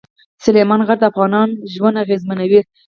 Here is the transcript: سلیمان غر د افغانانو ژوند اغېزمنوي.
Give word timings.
سلیمان 0.45 0.81
غر 0.87 0.97
د 0.99 1.03
افغانانو 1.11 1.53
ژوند 1.73 1.99
اغېزمنوي. 2.03 2.61